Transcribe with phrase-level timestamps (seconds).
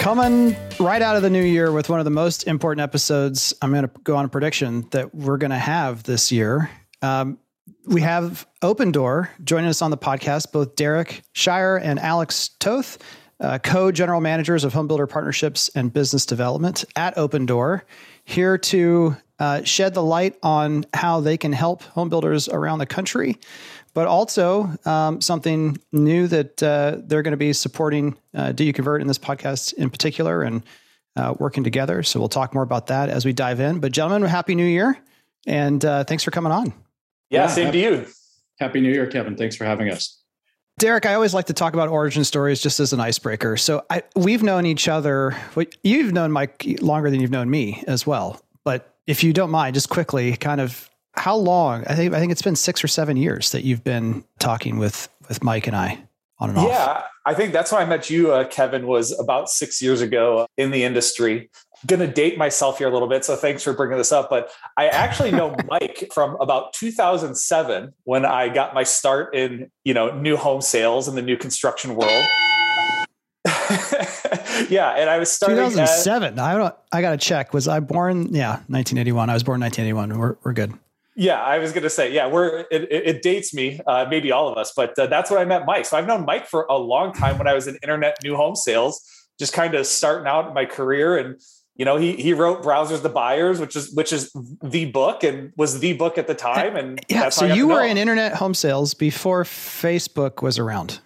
[0.00, 3.70] Coming right out of the new year with one of the most important episodes, I'm
[3.70, 6.70] going to go on a prediction that we're going to have this year.
[7.02, 7.38] Um,
[7.84, 12.96] we have Opendoor joining us on the podcast, both Derek Shire and Alex Toth,
[13.40, 17.82] uh, co general managers of Homebuilder Partnerships and Business Development at Opendoor,
[18.24, 23.38] here to uh, shed the light on how they can help homebuilders around the country
[23.94, 28.72] but also um, something new that uh, they're going to be supporting uh, Do You
[28.72, 30.62] Convert in this podcast in particular and
[31.16, 32.02] uh, working together.
[32.02, 33.80] So we'll talk more about that as we dive in.
[33.80, 34.98] But, gentlemen, Happy New Year.
[35.46, 36.66] And uh, thanks for coming on.
[37.30, 38.06] Yeah, yeah same happy, to you.
[38.58, 39.36] Happy New Year, Kevin.
[39.36, 40.18] Thanks for having us.
[40.78, 43.56] Derek, I always like to talk about origin stories just as an icebreaker.
[43.56, 45.36] So I, we've known each other.
[45.82, 48.40] You've known Mike longer than you've known me as well.
[48.64, 50.89] But if you don't mind, just quickly, kind of
[51.20, 51.84] how long?
[51.86, 55.08] I think I think it's been six or seven years that you've been talking with
[55.28, 56.02] with Mike and I
[56.38, 56.68] on and off.
[56.68, 58.86] Yeah, I think that's why I met you, uh, Kevin.
[58.86, 61.50] Was about six years ago in the industry.
[61.86, 64.30] Going to date myself here a little bit, so thanks for bringing this up.
[64.30, 69.92] But I actually know Mike from about 2007 when I got my start in you
[69.92, 72.26] know new home sales in the new construction world.
[74.70, 76.38] yeah, and I was starting 2007.
[76.38, 76.74] At, I don't.
[76.92, 77.52] I got to check.
[77.52, 78.34] Was I born?
[78.34, 79.28] Yeah, 1981.
[79.28, 80.18] I was born 1981.
[80.18, 80.72] We're we're good.
[81.16, 84.48] Yeah, I was going to say, yeah, we're it, it dates me, uh, maybe all
[84.48, 85.84] of us, but uh, that's when I met Mike.
[85.84, 88.54] So I've known Mike for a long time when I was in internet new home
[88.54, 89.02] sales,
[89.38, 91.18] just kind of starting out in my career.
[91.18, 91.40] And
[91.74, 94.30] you know, he he wrote "Browsers to Buyers," which is which is
[94.62, 96.76] the book and was the book at the time.
[96.76, 101.00] And yeah, so you were in internet home sales before Facebook was around.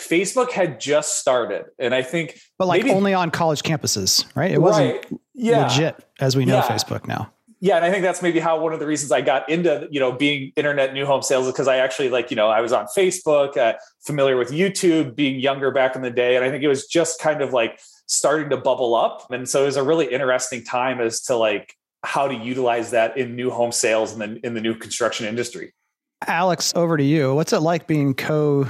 [0.00, 4.52] Facebook had just started, and I think, but like maybe, only on college campuses, right?
[4.52, 5.20] It wasn't right.
[5.34, 5.66] yeah.
[5.66, 6.68] legit as we know yeah.
[6.68, 9.48] Facebook now yeah and i think that's maybe how one of the reasons i got
[9.48, 12.48] into you know being internet new home sales is because i actually like you know
[12.48, 16.44] i was on facebook uh, familiar with youtube being younger back in the day and
[16.44, 19.66] i think it was just kind of like starting to bubble up and so it
[19.66, 21.74] was a really interesting time as to like
[22.04, 25.72] how to utilize that in new home sales and then in the new construction industry
[26.26, 28.66] alex over to you what's it like being co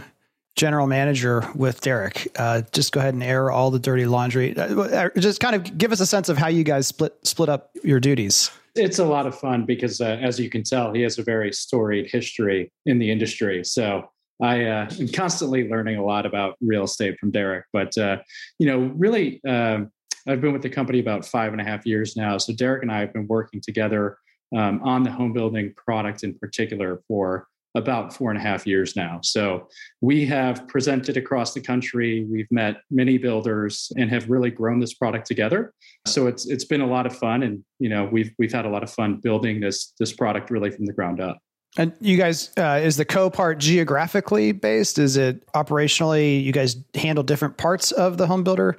[0.57, 2.27] general manager with Derek.
[2.37, 4.57] Uh, just go ahead and air all the dirty laundry.
[4.57, 7.71] Uh, just kind of give us a sense of how you guys split split up
[7.85, 11.19] your duties it's a lot of fun because, uh, as you can tell, he has
[11.19, 13.65] a very storied history in the industry.
[13.65, 14.09] So
[14.43, 17.65] I uh, am constantly learning a lot about real estate from Derek.
[17.73, 18.19] But uh,
[18.59, 19.91] you know, really, um,
[20.27, 22.39] I've been with the company about five and a half years now.
[22.39, 24.19] So Derek and I have been working together
[24.57, 28.97] um, on the home building product in particular for about four and a half years
[28.97, 29.21] now.
[29.23, 29.69] So
[30.01, 32.27] we have presented across the country.
[32.31, 35.73] We've met many builders and have really grown this product together.
[36.07, 38.71] So it's it's been a lot of fun, and you know we've we've had a
[38.71, 41.39] lot of fun building this this product really from the ground up.
[41.77, 44.99] And you guys, uh, is the co part geographically based?
[44.99, 46.43] Is it operationally?
[46.43, 48.79] You guys handle different parts of the home builder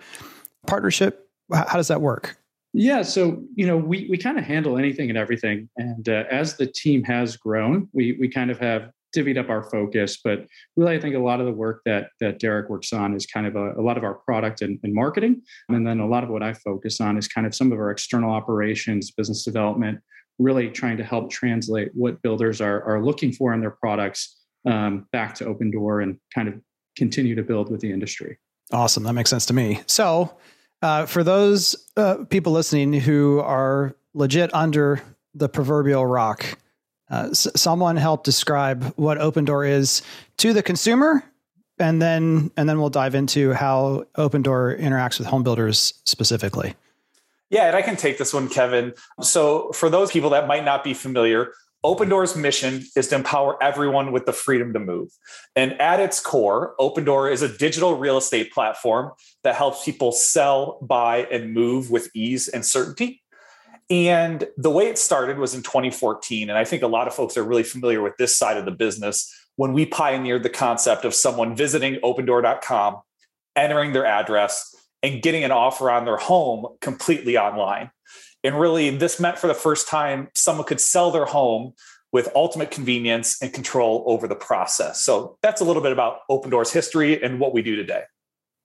[0.67, 1.29] partnership.
[1.53, 2.37] How does that work?
[2.73, 6.57] Yeah, so you know, we we kind of handle anything and everything, and uh, as
[6.57, 10.19] the team has grown, we we kind of have divvied up our focus.
[10.23, 13.25] But really, I think a lot of the work that that Derek works on is
[13.25, 16.23] kind of a, a lot of our product and, and, marketing, and then a lot
[16.23, 19.99] of what I focus on is kind of some of our external operations, business development,
[20.37, 24.37] really trying to help translate what builders are are looking for in their products
[24.67, 26.53] um, back to Opendoor and kind of
[26.95, 28.37] continue to build with the industry.
[28.71, 29.81] Awesome, that makes sense to me.
[29.87, 30.37] So
[30.81, 35.01] uh, for those uh, people listening who are legit under
[35.33, 36.57] the proverbial rock,
[37.11, 40.01] uh, s- someone help describe what Opendoor is
[40.37, 41.23] to the consumer,
[41.79, 46.75] and then and then we'll dive into how Opendoor interacts with home builders specifically.
[47.49, 48.93] Yeah, and I can take this one, Kevin.
[49.21, 51.51] So, for those people that might not be familiar,
[51.85, 55.09] Opendoor's mission is to empower everyone with the freedom to move.
[55.55, 59.11] And at its core, Opendoor is a digital real estate platform
[59.43, 63.21] that helps people sell, buy, and move with ease and certainty.
[63.89, 66.49] And the way it started was in 2014.
[66.49, 68.71] And I think a lot of folks are really familiar with this side of the
[68.71, 73.01] business when we pioneered the concept of someone visiting opendoor.com,
[73.55, 77.89] entering their address, and getting an offer on their home completely online.
[78.43, 81.73] And really, this meant for the first time someone could sell their home
[82.11, 85.01] with ultimate convenience and control over the process.
[85.01, 88.03] So that's a little bit about Opendoor's history and what we do today.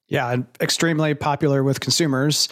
[0.09, 2.49] Yeah, extremely popular with consumers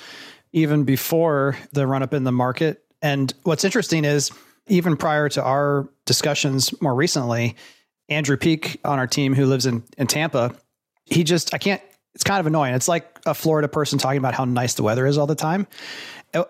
[0.53, 2.85] even before the run up in the market.
[3.01, 4.31] And what's interesting is
[4.69, 7.57] even prior to our discussions more recently,
[8.09, 10.55] Andrew Peak on our team who lives in, in Tampa,
[11.07, 11.81] he just, I can't,
[12.15, 12.75] it's kind of annoying.
[12.75, 15.67] It's like a Florida person talking about how nice the weather is all the time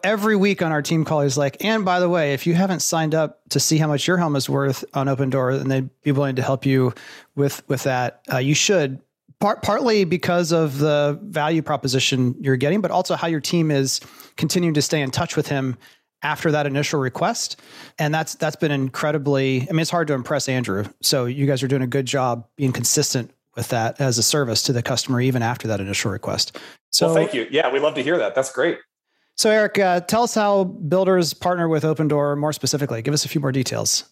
[0.02, 2.80] every week on our team call, he's like, and by the way, if you haven't
[2.80, 6.12] signed up to see how much your home is worth on Opendoor, and they'd be
[6.12, 6.94] willing to help you
[7.34, 9.00] with with that, uh, you should.
[9.40, 14.00] Part, partly because of the value proposition you're getting, but also how your team is
[14.36, 15.76] continuing to stay in touch with him
[16.22, 17.60] after that initial request.
[17.98, 20.84] And that's that's been incredibly I mean it's hard to impress Andrew.
[21.00, 24.62] So you guys are doing a good job being consistent with that as a service
[24.62, 26.58] to the customer even after that initial request.
[26.90, 27.46] So well, thank you.
[27.50, 28.34] Yeah, we love to hear that.
[28.34, 28.78] That's great.
[29.36, 33.02] So Eric, uh, tell us how builders partner with Opendoor more specifically.
[33.02, 34.04] Give us a few more details.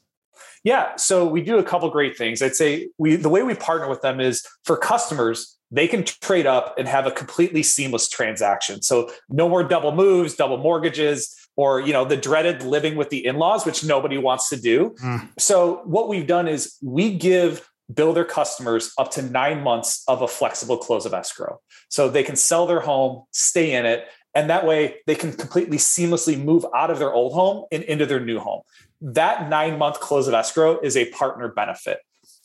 [0.64, 2.42] Yeah, so we do a couple great things.
[2.42, 6.46] I'd say we the way we partner with them is for customers, they can trade
[6.46, 8.82] up and have a completely seamless transaction.
[8.82, 13.24] So no more double moves, double mortgages, or you know the dreaded living with the
[13.24, 14.94] in-laws, which nobody wants to do.
[15.02, 15.28] Mm.
[15.38, 20.28] So what we've done is we give builder customers up to nine months of a
[20.28, 21.58] flexible close of escrow.
[21.88, 25.78] So they can sell their home, stay in it, and that way they can completely
[25.78, 28.62] seamlessly move out of their old home and into their new home.
[29.00, 31.98] That nine month close of escrow is a partner benefit.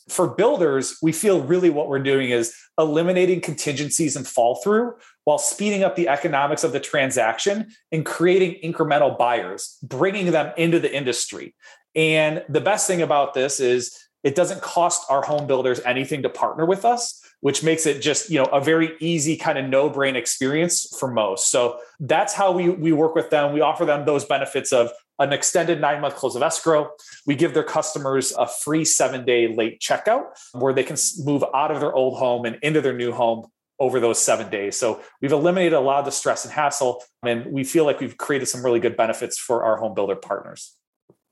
[0.08, 4.94] For builders, we feel really what we're doing is eliminating contingencies and fall through
[5.24, 10.78] while speeding up the economics of the transaction and creating incremental buyers, bringing them into
[10.78, 11.54] the industry.
[11.96, 16.28] And the best thing about this is it doesn't cost our home builders anything to
[16.28, 19.88] partner with us which makes it just you know a very easy kind of no
[19.88, 21.50] brain experience for most.
[21.50, 23.52] So that's how we we work with them.
[23.52, 26.90] We offer them those benefits of an extended nine month close of escrow.
[27.26, 31.70] We give their customers a free seven day late checkout where they can move out
[31.70, 33.46] of their old home and into their new home
[33.78, 34.76] over those seven days.
[34.78, 38.16] So we've eliminated a lot of the stress and hassle and we feel like we've
[38.16, 40.74] created some really good benefits for our home builder partners.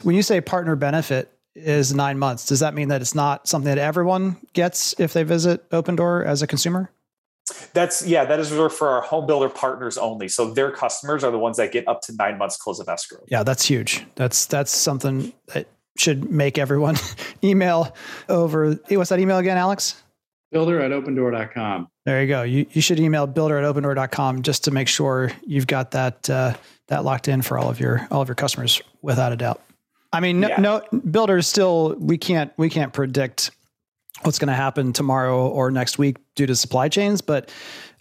[0.03, 2.47] When you say partner benefit is nine months.
[2.47, 6.43] Does that mean that it's not something that everyone gets if they visit Opendoor as
[6.43, 6.91] a consumer?
[7.75, 10.29] That's yeah, that is reserved for our home builder partners only.
[10.29, 13.23] So their customers are the ones that get up to nine months close of escrow.
[13.29, 14.05] Yeah, that's huge.
[14.15, 15.69] That's that's something that
[15.99, 16.97] should make everyone
[17.45, 17.95] email
[18.29, 18.79] over.
[18.89, 20.03] Hey, what's that email again, Alex?
[20.53, 21.89] Builder at opendoor.com.
[22.07, 22.43] There you go.
[22.43, 26.55] You, you should email builder at opendoor.com just to make sure you've got that uh,
[26.89, 29.61] that locked in for all of your all of your customers without a doubt.
[30.15, 30.61] I mean, no, yeah.
[30.61, 33.51] no builders still we can't we can't predict
[34.23, 37.51] what's going to happen tomorrow or next week due to supply chains, but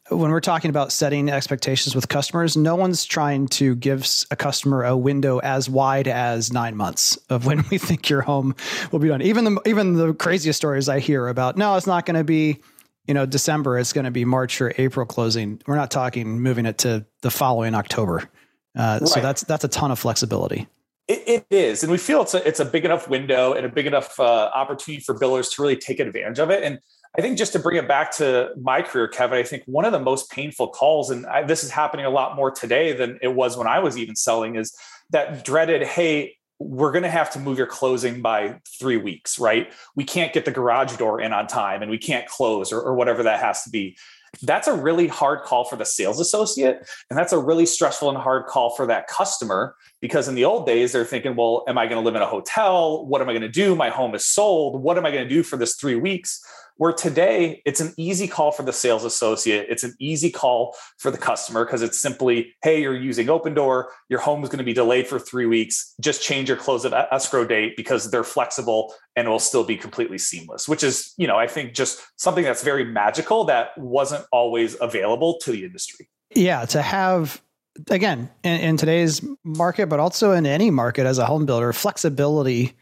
[0.10, 4.84] when we're talking about setting expectations with customers, no one's trying to give a customer
[4.84, 8.56] a window as wide as nine months of when we think your home
[8.92, 9.22] will be done.
[9.22, 12.60] Even the even the craziest stories I hear about, no, it's not going to be,
[13.08, 13.80] you know, December.
[13.80, 15.62] It's going to be March or April closing.
[15.68, 18.30] We're not talking moving it to the following October.
[18.76, 19.08] Uh, right.
[19.08, 20.68] So that's that's a ton of flexibility.
[21.08, 23.70] It, it is, and we feel it's a it's a big enough window and a
[23.70, 26.64] big enough uh, opportunity for builders to really take advantage of it.
[26.64, 26.80] And
[27.18, 29.92] I think just to bring it back to my career, Kevin, I think one of
[29.92, 33.28] the most painful calls, and I, this is happening a lot more today than it
[33.28, 34.74] was when I was even selling, is
[35.10, 39.74] that dreaded, "Hey, we're going to have to move your closing by three weeks, right?
[39.98, 42.96] We can't get the garage door in on time, and we can't close, or, or
[42.96, 43.98] whatever that has to be."
[44.42, 46.88] That's a really hard call for the sales associate.
[47.10, 50.66] And that's a really stressful and hard call for that customer because in the old
[50.66, 53.06] days, they're thinking, well, am I going to live in a hotel?
[53.06, 53.76] What am I going to do?
[53.76, 54.82] My home is sold.
[54.82, 56.44] What am I going to do for this three weeks?
[56.78, 59.68] Where today, it's an easy call for the sales associate.
[59.70, 63.86] It's an easy call for the customer because it's simply, hey, you're using Opendoor.
[64.10, 65.94] Your home is going to be delayed for three weeks.
[66.02, 69.78] Just change your close of escrow date because they're flexible and it will still be
[69.78, 74.26] completely seamless, which is, you know, I think just something that's very magical that wasn't
[74.32, 76.10] always available to the industry.
[76.36, 77.42] Yeah, to have
[77.90, 82.74] again in, in, today's market but also in any market as a home builder flexibility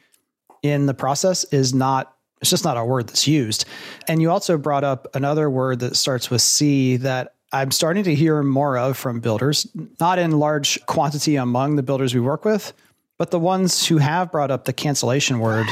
[0.64, 3.66] in the process is not it's just not a word that's used.
[4.08, 8.16] And you also brought up another word that starts with C that I'm starting to
[8.16, 9.68] hear more of from builders,
[10.00, 12.74] not in large quantity among the builders we work with,
[13.18, 15.68] but the ones who have brought up the cancellation word.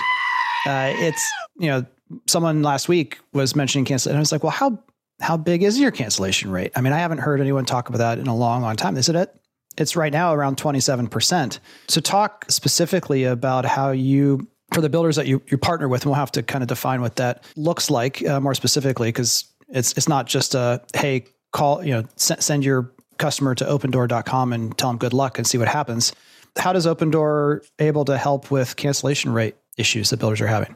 [0.65, 1.85] Uh, it's, you know,
[2.27, 4.77] someone last week was mentioning cancel, and I was like, well, how
[5.21, 6.71] how big is your cancellation rate?
[6.75, 8.95] I mean, I haven't heard anyone talk about that in a long, long time.
[8.95, 9.35] They said it
[9.79, 11.59] it's right now around 27%.
[11.87, 16.11] So talk specifically about how you for the builders that you, you partner with, and
[16.11, 19.93] we'll have to kind of define what that looks like uh, more specifically, because it's
[19.93, 24.77] it's not just a hey call you know s- send your customer to opendoor.com and
[24.77, 26.13] tell them good luck and see what happens.
[26.57, 30.75] How does Opendoor able to help with cancellation rate issues that builders are having?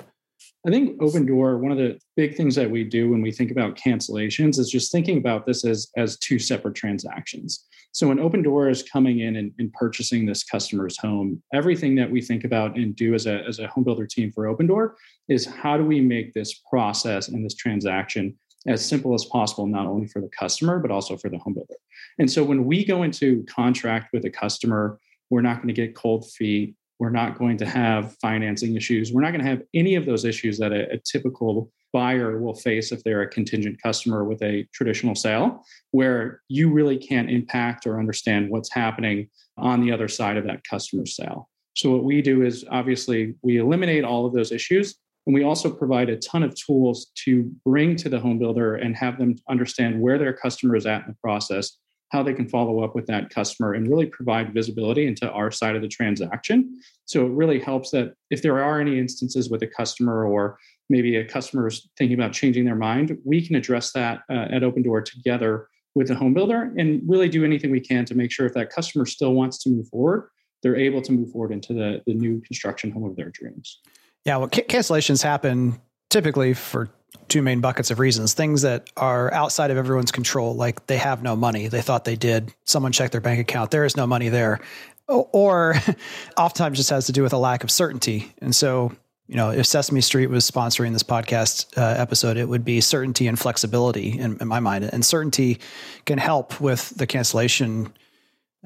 [0.65, 3.75] I think Opendoor, one of the big things that we do when we think about
[3.75, 7.65] cancellations is just thinking about this as, as two separate transactions.
[7.93, 12.21] So when Opendoor is coming in and, and purchasing this customer's home, everything that we
[12.21, 14.93] think about and do as a, as a home builder team for Opendoor
[15.29, 19.85] is how do we make this process and this transaction as simple as possible, not
[19.85, 21.75] only for the customer, but also for the home builder.
[22.17, 25.95] And so when we go into contract with a customer, we're not going to get
[25.95, 29.11] cold feet we're not going to have financing issues.
[29.11, 32.55] We're not going to have any of those issues that a, a typical buyer will
[32.55, 37.85] face if they're a contingent customer with a traditional sale, where you really can't impact
[37.85, 41.49] or understand what's happening on the other side of that customer sale.
[41.75, 44.95] So, what we do is obviously we eliminate all of those issues.
[45.25, 48.95] And we also provide a ton of tools to bring to the home builder and
[48.97, 51.77] have them understand where their customer is at in the process,
[52.09, 55.75] how they can follow up with that customer, and really provide visibility into our side
[55.75, 56.79] of the transaction.
[57.05, 60.57] So it really helps that if there are any instances with a customer or
[60.89, 64.61] maybe a customer is thinking about changing their mind, we can address that uh, at
[64.61, 68.45] Opendoor together with the home builder and really do anything we can to make sure
[68.45, 70.29] if that customer still wants to move forward,
[70.61, 73.79] they're able to move forward into the, the new construction home of their dreams.
[74.25, 76.89] Yeah, well, cancellations happen typically for
[77.27, 81.21] two main buckets of reasons things that are outside of everyone's control, like they have
[81.21, 81.67] no money.
[81.67, 82.53] They thought they did.
[82.65, 83.71] Someone checked their bank account.
[83.71, 84.59] There is no money there.
[85.07, 85.75] Or
[86.37, 88.33] oftentimes just has to do with a lack of certainty.
[88.39, 88.93] And so
[89.33, 93.25] you know, if Sesame Street was sponsoring this podcast uh, episode, it would be certainty
[93.25, 94.85] and flexibility in, in, my mind.
[94.85, 95.57] And certainty
[96.05, 97.91] can help with the cancellation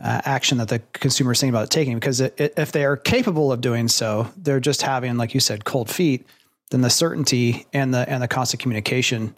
[0.03, 2.97] uh, action that the consumer is thinking about taking, because it, it, if they are
[2.97, 6.27] capable of doing so, they're just having, like you said, cold feet.
[6.69, 9.37] Then the certainty and the and the constant communication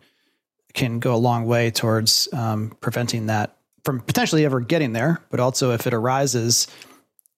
[0.74, 3.56] can go a long way towards um, preventing that
[3.86, 5.22] from potentially ever getting there.
[5.30, 6.68] But also, if it arises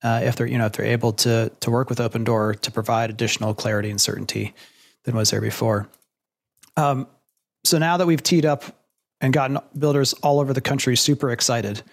[0.04, 3.10] uh, if they're you know if they're able to to work with Opendoor to provide
[3.10, 4.54] additional clarity and certainty
[5.04, 5.88] than was there before.
[6.78, 7.08] Um,
[7.64, 8.64] so now that we've teed up
[9.20, 11.84] and gotten builders all over the country super excited,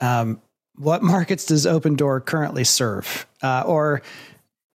[0.00, 0.40] um,
[0.74, 3.26] what markets does Opendoor currently serve?
[3.42, 4.02] Uh, or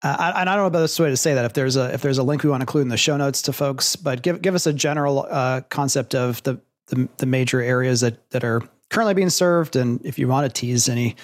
[0.03, 1.45] uh, I, I, don't know about this way to say that.
[1.45, 3.43] If there's a if there's a link we want to include in the show notes
[3.43, 7.61] to folks, but give give us a general uh, concept of the, the the major
[7.61, 11.15] areas that that are currently being served, and if you want to tease any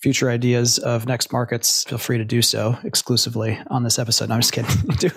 [0.00, 4.28] future ideas of next markets, feel free to do so exclusively on this episode.
[4.28, 4.70] No, I'm just kidding.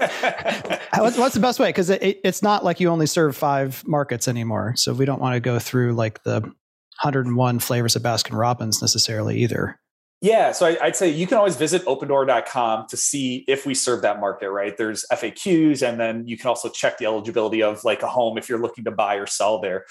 [0.98, 1.70] what's, the best way?
[1.70, 4.74] Because it, it's not like you only serve five markets anymore.
[4.76, 9.38] So we don't want to go through like the 101 flavors of Baskin Robbins necessarily
[9.40, 9.80] either.
[10.20, 14.02] Yeah, so I, would say you can always visit opendoor.com to see if we serve
[14.02, 14.76] that market, right?
[14.76, 18.50] There's FAQs, and then you can also check the eligibility of like a home if
[18.50, 19.86] you're looking to buy or sell there.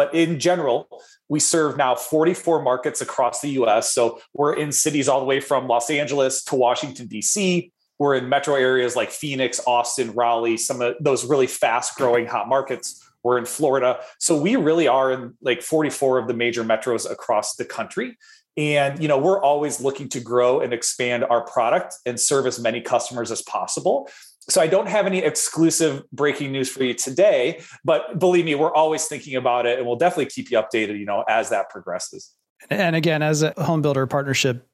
[0.00, 0.88] But in general,
[1.28, 3.92] we serve now 44 markets across the US.
[3.92, 7.70] So we're in cities all the way from Los Angeles to Washington, D.C.
[7.98, 12.48] We're in metro areas like Phoenix, Austin, Raleigh, some of those really fast growing hot
[12.48, 13.06] markets.
[13.22, 14.00] We're in Florida.
[14.18, 18.16] So we really are in like 44 of the major metros across the country.
[18.56, 22.58] And you know, we're always looking to grow and expand our product and serve as
[22.60, 24.08] many customers as possible
[24.50, 28.74] so I don't have any exclusive breaking news for you today, but believe me, we're
[28.74, 32.32] always thinking about it and we'll definitely keep you updated, you know, as that progresses.
[32.68, 34.66] And again, as a home builder partnership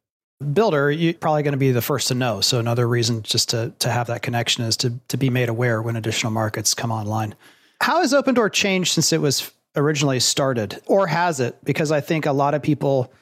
[0.53, 2.41] builder, you're probably going to be the first to know.
[2.41, 5.81] So another reason just to to have that connection is to to be made aware
[5.81, 7.35] when additional markets come online.
[7.81, 11.63] How has Opendoor changed since it was originally started, or has it?
[11.65, 13.13] Because I think a lot of people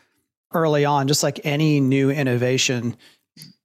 [0.55, 2.97] early on, just like any new innovation,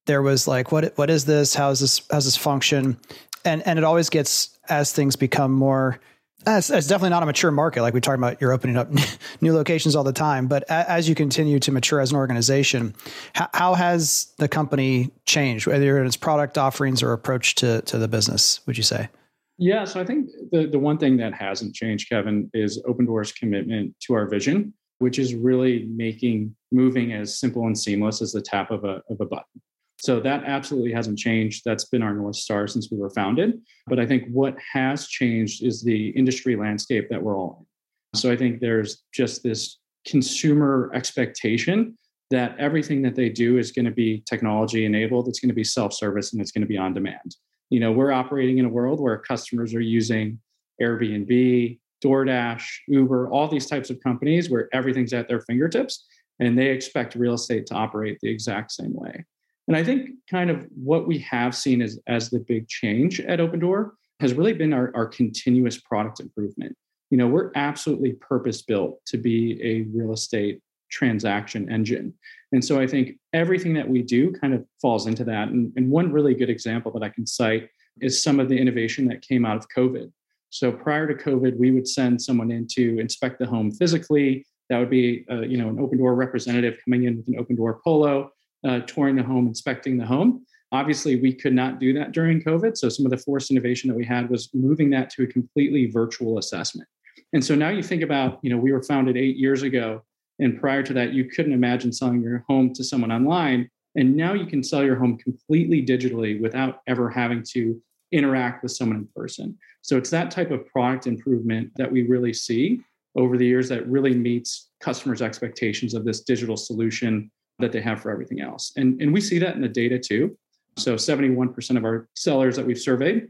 [0.05, 1.55] there was like, what what is this?
[1.55, 2.01] How is this?
[2.11, 2.97] How's this function?
[3.45, 5.99] And and it always gets as things become more.
[6.47, 7.81] It's, it's definitely not a mature market.
[7.81, 8.89] Like we talked about, you're opening up
[9.41, 10.47] new locations all the time.
[10.47, 12.95] But as you continue to mature as an organization,
[13.33, 17.97] how, how has the company changed, whether in its product offerings or approach to to
[17.97, 18.61] the business?
[18.65, 19.09] Would you say?
[19.57, 23.93] Yeah, so I think the the one thing that hasn't changed, Kevin, is Opendoor's commitment
[24.07, 28.71] to our vision, which is really making moving as simple and seamless as the tap
[28.71, 29.61] of a of a button.
[30.01, 31.63] So that absolutely hasn't changed.
[31.65, 33.59] That's been our North Star since we were founded.
[33.87, 38.19] But I think what has changed is the industry landscape that we're all in.
[38.19, 41.97] So I think there's just this consumer expectation
[42.31, 45.63] that everything that they do is going to be technology enabled, it's going to be
[45.63, 47.35] self service, and it's going to be on demand.
[47.69, 50.39] You know, we're operating in a world where customers are using
[50.81, 56.05] Airbnb, DoorDash, Uber, all these types of companies where everything's at their fingertips,
[56.39, 59.25] and they expect real estate to operate the exact same way.
[59.67, 63.39] And I think kind of what we have seen as, as the big change at
[63.39, 66.75] Opendoor has really been our, our continuous product improvement.
[67.11, 72.13] You know, we're absolutely purpose built to be a real estate transaction engine.
[72.51, 75.49] And so I think everything that we do kind of falls into that.
[75.49, 77.69] And, and one really good example that I can cite
[78.01, 80.11] is some of the innovation that came out of COVID.
[80.49, 84.45] So prior to COVID, we would send someone in to inspect the home physically.
[84.69, 88.31] That would be, uh, you know, an Opendoor representative coming in with an Opendoor polo
[88.67, 90.45] uh, touring the home, inspecting the home.
[90.71, 92.77] Obviously, we could not do that during COVID.
[92.77, 95.87] So, some of the forced innovation that we had was moving that to a completely
[95.87, 96.87] virtual assessment.
[97.33, 100.03] And so now you think about, you know, we were founded eight years ago.
[100.39, 103.69] And prior to that, you couldn't imagine selling your home to someone online.
[103.95, 108.71] And now you can sell your home completely digitally without ever having to interact with
[108.71, 109.57] someone in person.
[109.81, 112.81] So it's that type of product improvement that we really see
[113.19, 118.01] over the years that really meets customers' expectations of this digital solution that they have
[118.01, 118.71] for everything else.
[118.77, 120.37] And, and we see that in the data too.
[120.77, 123.27] So 71% of our sellers that we've surveyed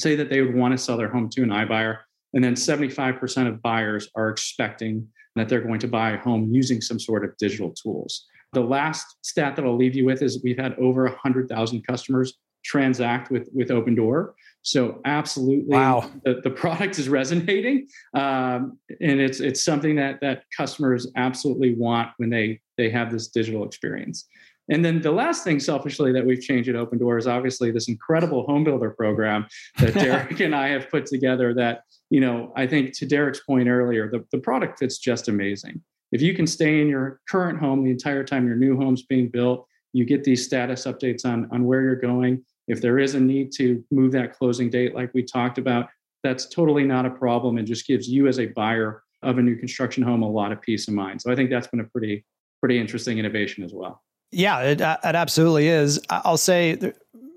[0.00, 1.98] say that they would want to sell their home to an iBuyer.
[2.34, 6.80] And then 75% of buyers are expecting that they're going to buy a home using
[6.80, 8.26] some sort of digital tools.
[8.52, 13.30] The last stat that I'll leave you with is we've had over 100,000 customers transact
[13.30, 14.32] with, with Opendoor.
[14.62, 16.08] So absolutely, wow.
[16.24, 22.10] the, the product is resonating, um, and it's it's something that that customers absolutely want
[22.18, 24.28] when they they have this digital experience.
[24.70, 28.44] And then the last thing, selfishly, that we've changed at Opendoor is obviously this incredible
[28.46, 29.46] home builder program
[29.80, 31.52] that Derek and I have put together.
[31.52, 35.82] That you know, I think to Derek's point earlier, the, the product fits just amazing.
[36.12, 39.28] If you can stay in your current home the entire time your new home's being
[39.28, 43.20] built, you get these status updates on on where you're going if there is a
[43.20, 45.88] need to move that closing date, like we talked about,
[46.22, 49.56] that's totally not a problem and just gives you as a buyer of a new
[49.56, 51.20] construction home a lot of peace of mind.
[51.20, 52.24] So I think that's been a pretty
[52.60, 54.02] pretty interesting innovation as well.
[54.30, 56.00] Yeah, it, it absolutely is.
[56.08, 56.78] I'll say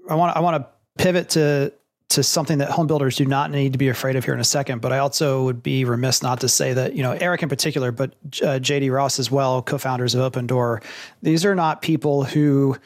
[0.09, 1.73] I want I want to pivot to
[2.09, 4.45] to something that home builders do not need to be afraid of here in a
[4.45, 4.79] second.
[4.79, 7.91] But I also would be remiss not to say that you know Eric in particular,
[7.91, 10.83] but uh, JD Ross as well, co-founders of Opendoor.
[11.21, 12.77] These are not people who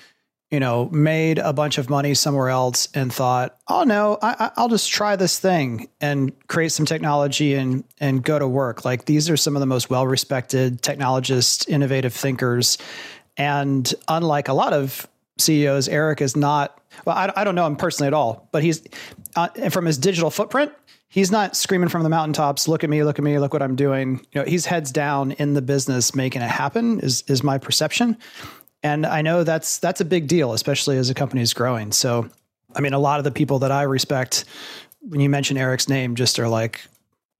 [0.51, 4.69] you know, made a bunch of money somewhere else and thought, oh no, I, will
[4.69, 8.83] just try this thing and create some technology and and go to work.
[8.83, 12.79] Like these are some of the most well respected technologists, innovative thinkers,
[13.37, 16.75] and unlike a lot of CEOs, Eric is not.
[17.05, 18.81] Well, I, I don't know him personally at all, but he's
[19.35, 20.71] uh, from his digital footprint.
[21.11, 23.03] He's not screaming from the mountaintops, "Look at me!
[23.03, 23.37] Look at me!
[23.37, 26.99] Look what I'm doing!" You know, he's heads down in the business, making it happen.
[27.01, 28.17] Is is my perception
[28.83, 31.91] and I know that's that's a big deal, especially as a company is growing.
[31.91, 32.29] So,
[32.75, 34.45] I mean, a lot of the people that I respect,
[35.01, 36.81] when you mention Eric's name, just are like,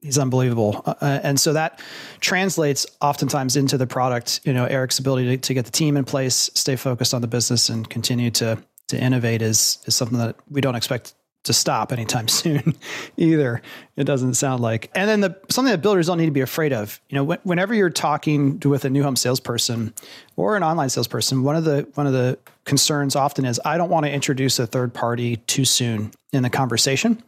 [0.01, 0.83] he's unbelievable.
[0.85, 1.81] Uh, uh, and so that
[2.19, 4.41] translates oftentimes into the product.
[4.43, 7.27] You know, Eric's ability to, to, get the team in place, stay focused on the
[7.27, 11.91] business, and continue to to innovate is is something that we don't expect to stop
[11.91, 12.75] anytime soon
[13.17, 13.61] either.
[13.95, 14.91] It doesn't sound like.
[14.93, 17.73] And then the something that builders don't need to be afraid of you know whenever
[17.73, 19.93] you're talking to, with a new home salesperson
[20.35, 23.89] or an online salesperson one of the one of the concerns often is i don't
[23.89, 27.21] want to introduce a third party too soon in the conversation.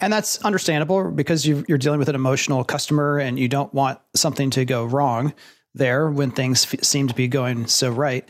[0.00, 3.98] And that's understandable because you are dealing with an emotional customer and you don't want
[4.14, 5.32] something to go wrong
[5.74, 8.28] there when things f- seem to be going so right.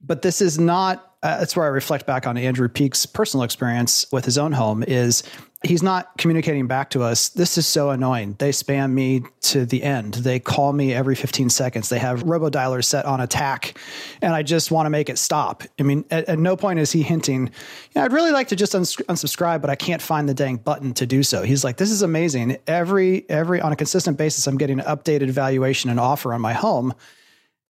[0.00, 4.06] But this is not uh, that's where I reflect back on Andrew Peak's personal experience
[4.12, 5.24] with his own home is
[5.64, 7.30] he's not communicating back to us.
[7.30, 8.36] This is so annoying.
[8.38, 10.14] They spam me to the end.
[10.14, 11.88] They call me every 15 seconds.
[11.88, 13.76] They have robo dialers set on attack
[14.22, 15.64] and I just want to make it stop.
[15.80, 17.50] I mean, at, at no point is he hinting,
[17.96, 20.94] yeah, I'd really like to just uns- unsubscribe, but I can't find the dang button
[20.94, 21.42] to do so.
[21.42, 22.58] He's like, this is amazing.
[22.68, 26.52] Every, every, on a consistent basis, I'm getting an updated valuation and offer on my
[26.52, 26.94] home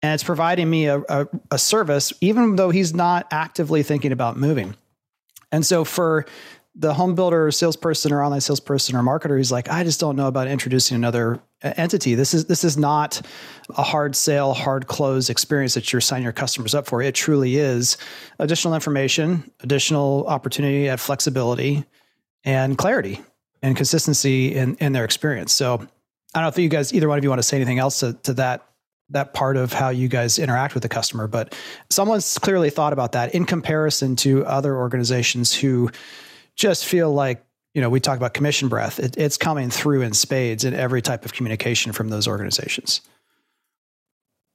[0.03, 4.37] and it's providing me a, a, a, service, even though he's not actively thinking about
[4.37, 4.75] moving.
[5.53, 6.27] And so for
[6.75, 10.17] the home builder or salesperson or online salesperson or marketer he's like, I just don't
[10.17, 12.15] know about introducing another uh, entity.
[12.15, 13.21] This is this is not
[13.77, 17.03] a hard sale, hard close experience that you're signing your customers up for.
[17.03, 17.99] It truly is
[18.39, 21.85] additional information, additional opportunity at flexibility
[22.45, 23.21] and clarity
[23.63, 25.53] and consistency in, in their experience.
[25.53, 27.79] So I don't know if you guys, either one of you want to say anything
[27.79, 28.70] else to, to that
[29.11, 31.27] that part of how you guys interact with the customer.
[31.27, 31.55] But
[31.91, 35.91] someone's clearly thought about that in comparison to other organizations who
[36.57, 37.45] just feel like,
[37.75, 38.99] you know, we talk about commission breath.
[38.99, 43.01] It, it's coming through in spades in every type of communication from those organizations.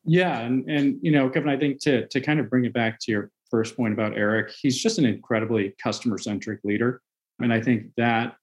[0.05, 2.99] Yeah, and and you know, Kevin, I think to to kind of bring it back
[3.01, 7.01] to your first point about Eric, he's just an incredibly customer centric leader,
[7.39, 8.35] and I think that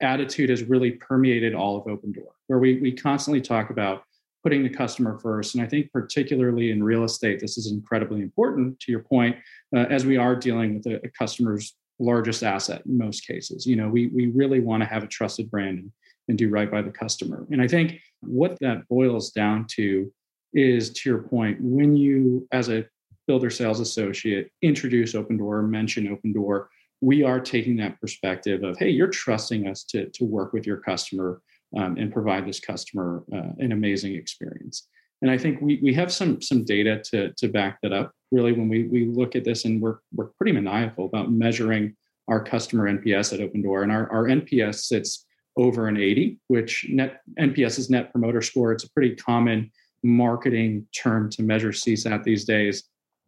[0.00, 4.02] attitude has really permeated all of Opendoor, where we we constantly talk about
[4.42, 5.54] putting the customer first.
[5.54, 9.36] And I think, particularly in real estate, this is incredibly important to your point,
[9.74, 13.66] uh, as we are dealing with a, a, customer's largest asset in most cases.
[13.66, 15.92] You know, we, we really want to have a trusted brand and,
[16.28, 17.46] and do right by the customer.
[17.50, 20.12] And I think what that boils down to
[20.54, 22.86] is, to your point, when you, as a
[23.26, 26.66] builder sales associate, introduce Opendoor, mention Opendoor,
[27.00, 30.78] we are taking that perspective of, hey, you're trusting us to, to work with your
[30.78, 31.40] customer
[31.76, 34.88] um, and provide this customer uh, an amazing experience.
[35.20, 38.12] And I think we, we have some some data to, to back that up.
[38.30, 41.96] Really, when we, we look at this, and we're we're pretty maniacal about measuring
[42.28, 45.26] our customer NPS at Opendoor, and our, our NPS sits
[45.56, 48.72] over an 80, which net NPS is Net Promoter Score.
[48.72, 49.72] It's a pretty common
[50.04, 52.84] marketing term to measure CSAT these days.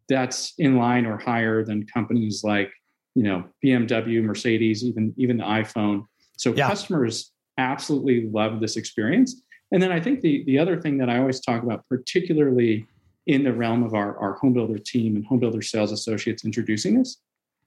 [0.08, 2.70] That's in line or higher than companies like
[3.14, 6.06] you know, BMW, Mercedes, even even the iPhone.
[6.36, 6.68] So yeah.
[6.68, 9.42] customers absolutely love this experience.
[9.72, 12.86] And then I think the the other thing that I always talk about, particularly
[13.26, 16.98] in the realm of our, our home builder team and home builder sales associates introducing
[16.98, 17.18] this,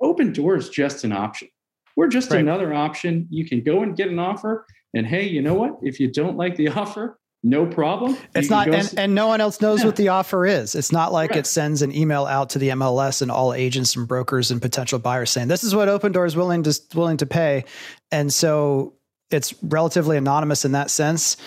[0.01, 1.47] Opendoor is just an option.
[1.95, 2.39] We're just right.
[2.39, 3.27] another option.
[3.29, 4.65] You can go and get an offer.
[4.93, 5.77] And hey, you know what?
[5.81, 8.17] If you don't like the offer, no problem.
[8.35, 9.87] It's not, and, s- and no one else knows yeah.
[9.87, 10.75] what the offer is.
[10.75, 14.07] It's not like it sends an email out to the MLS and all agents and
[14.07, 17.65] brokers and potential buyers saying this is what Opendoor is willing to willing to pay,
[18.11, 18.93] and so
[19.33, 21.37] it's relatively anonymous in that sense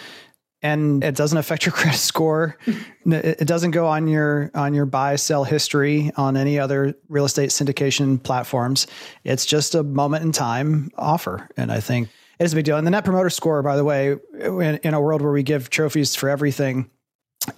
[0.62, 2.57] and it doesn't affect your credit score.
[3.07, 7.51] it doesn't go on your on your buy sell history on any other real estate
[7.51, 8.87] syndication platforms.
[9.25, 12.77] It's just a moment in time offer, and I think it's a big deal.
[12.77, 15.70] And the net promoter score, by the way, in, in a world where we give
[15.70, 16.90] trophies for everything.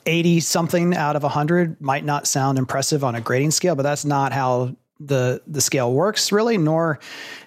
[0.05, 4.05] 80 something out of 100 might not sound impressive on a grading scale, but that's
[4.05, 6.99] not how the the scale works really, nor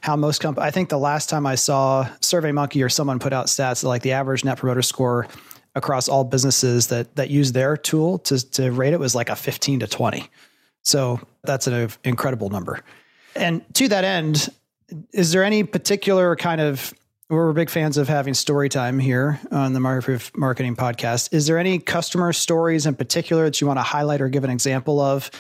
[0.02, 0.68] how most companies.
[0.68, 4.14] I think the last time I saw SurveyMonkey or someone put out stats like the
[4.14, 5.28] average Net Promoter Score
[5.76, 9.36] across all businesses that that use their tool to to rate it was like a
[9.36, 10.30] 15 to 20.
[10.84, 12.82] So that's an incredible number.
[13.36, 14.50] And to that end,
[15.14, 16.94] is there any particular kind of
[17.32, 21.34] we're big fans of having story time here on the Market Marketing Podcast.
[21.34, 24.50] Is there any customer stories in particular that you want to highlight or give an
[24.50, 25.32] example of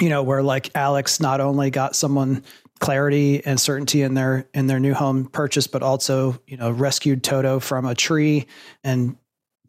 [0.00, 2.42] you know, where like Alex not only got someone
[2.80, 7.22] clarity and certainty in their in their new home purchase, but also you know rescued
[7.22, 8.46] Toto from a tree
[8.84, 9.16] and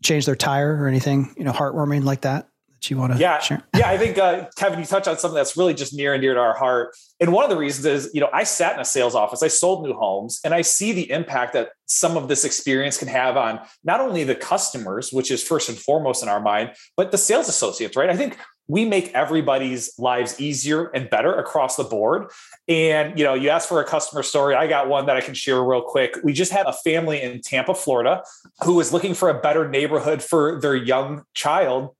[0.03, 2.49] changed their tire or anything you know heartwarming like that
[2.83, 3.61] that you want to yeah share?
[3.75, 6.33] yeah I think uh, Kevin you touched on something that's really just near and dear
[6.33, 8.85] to our heart, and one of the reasons is you know I sat in a
[8.85, 12.43] sales office, I sold new homes, and I see the impact that some of this
[12.43, 16.41] experience can have on not only the customers, which is first and foremost in our
[16.41, 18.09] mind, but the sales associates, right?
[18.09, 22.31] I think we make everybody's lives easier and better across the board.
[22.67, 24.55] And you know, you asked for a customer story.
[24.55, 26.17] I got one that I can share real quick.
[26.23, 28.23] We just had a family in Tampa, Florida,
[28.63, 31.95] who was looking for a better neighborhood for their young child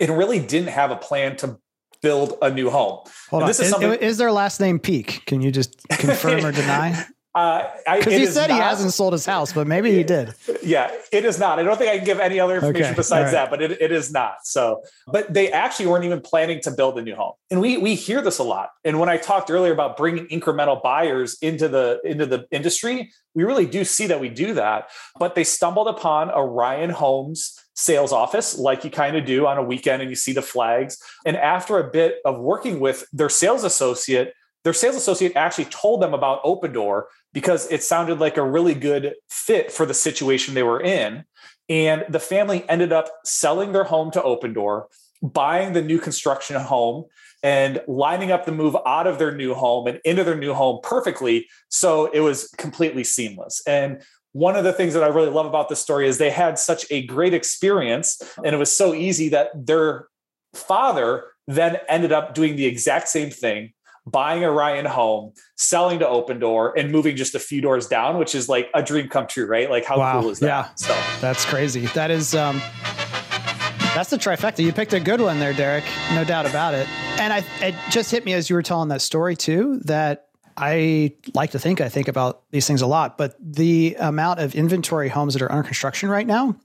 [0.00, 1.58] and really didn't have a plan to
[2.02, 3.00] build a new home.
[3.30, 3.48] Hold on.
[3.48, 5.22] This is, is, is, their last name Peak?
[5.26, 7.06] Can you just confirm or deny?
[7.36, 10.32] Because uh, he said not, he hasn't sold his house, but maybe he did.
[10.62, 11.58] Yeah, it is not.
[11.58, 12.94] I don't think I can give any other information okay.
[12.94, 13.32] besides right.
[13.32, 14.46] that, but it, it is not.
[14.46, 17.94] So, but they actually weren't even planning to build a new home, and we we
[17.94, 18.70] hear this a lot.
[18.86, 23.44] And when I talked earlier about bringing incremental buyers into the into the industry, we
[23.44, 24.88] really do see that we do that.
[25.18, 29.58] But they stumbled upon a Ryan Homes sales office like you kind of do on
[29.58, 30.96] a weekend and you see the flags
[31.26, 34.32] and after a bit of working with their sales associate
[34.66, 39.14] their sales associate actually told them about Opendoor because it sounded like a really good
[39.30, 41.22] fit for the situation they were in.
[41.68, 44.86] And the family ended up selling their home to Opendoor,
[45.22, 47.04] buying the new construction home,
[47.44, 50.80] and lining up the move out of their new home and into their new home
[50.82, 51.46] perfectly.
[51.68, 53.62] So it was completely seamless.
[53.68, 54.02] And
[54.32, 56.84] one of the things that I really love about this story is they had such
[56.90, 60.08] a great experience, and it was so easy that their
[60.54, 63.72] father then ended up doing the exact same thing
[64.06, 68.34] buying a Ryan home, selling to Opendoor, and moving just a few doors down, which
[68.34, 69.68] is like a dream come true, right?
[69.68, 70.20] Like how wow.
[70.20, 70.46] cool is that?
[70.46, 70.68] Yeah.
[70.76, 71.86] So that's crazy.
[71.86, 72.62] That is um
[73.94, 74.62] that's the trifecta.
[74.62, 75.84] You picked a good one there, Derek.
[76.14, 76.88] No doubt about it.
[77.18, 81.14] And I it just hit me as you were telling that story too, that I
[81.34, 85.08] like to think I think about these things a lot, but the amount of inventory
[85.08, 86.56] homes that are under construction right now,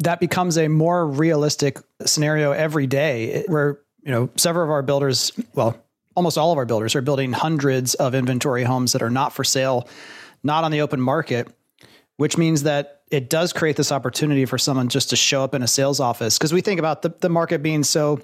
[0.00, 5.32] that becomes a more realistic scenario every day where you know several of our builders
[5.54, 5.83] well
[6.14, 9.44] almost all of our builders are building hundreds of inventory homes that are not for
[9.44, 9.88] sale,
[10.42, 11.48] not on the open market,
[12.16, 15.62] which means that it does create this opportunity for someone just to show up in
[15.62, 16.38] a sales office.
[16.38, 18.20] Because we think about the, the market being so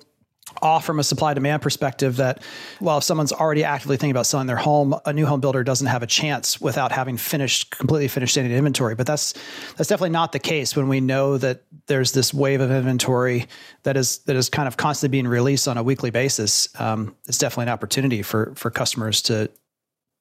[0.62, 2.42] off from a supply demand perspective that
[2.80, 5.86] well if someone's already actively thinking about selling their home a new home builder doesn't
[5.86, 8.94] have a chance without having finished completely finished standing inventory.
[8.94, 9.32] But that's
[9.76, 13.46] that's definitely not the case when we know that there's this wave of inventory
[13.82, 16.68] that is that is kind of constantly being released on a weekly basis.
[16.80, 19.50] Um, it's definitely an opportunity for for customers to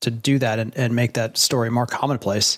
[0.01, 2.57] to do that and, and make that story more commonplace.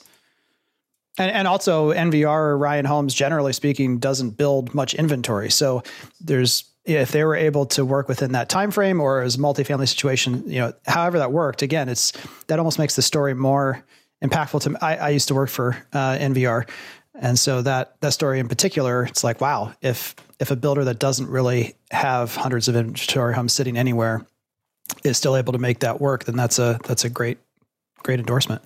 [1.18, 5.50] And, and also NVR or Ryan Homes, generally speaking, doesn't build much inventory.
[5.50, 5.84] So
[6.22, 10.44] there's if they were able to work within that time frame or as multifamily situation,
[10.48, 12.12] you know, however that worked, again, it's
[12.48, 13.84] that almost makes the story more
[14.24, 14.76] impactful to me.
[14.82, 16.68] I, I used to work for uh, NVR.
[17.16, 20.98] And so that that story in particular, it's like, wow, if if a builder that
[20.98, 24.26] doesn't really have hundreds of inventory homes sitting anywhere
[25.04, 27.38] is still able to make that work, then that's a that's a great
[27.98, 28.62] great endorsement.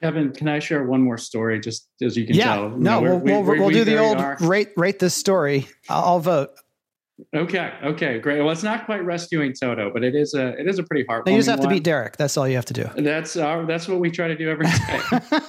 [0.00, 1.58] Kevin, can I share one more story?
[1.58, 4.18] Just as you can yeah, tell, no, you know, we'll, we'll, we'll do the old
[4.18, 4.36] are.
[4.40, 5.66] rate rate this story.
[5.88, 6.50] I'll, I'll vote.
[7.34, 7.72] Okay.
[7.82, 8.18] Okay.
[8.20, 8.40] Great.
[8.40, 11.26] Well, it's not quite rescuing Toto, but it is a it is a pretty hard.
[11.26, 11.68] You just have one.
[11.68, 12.16] to beat Derek.
[12.16, 12.88] That's all you have to do.
[12.96, 15.00] That's uh, that's what we try to do every day.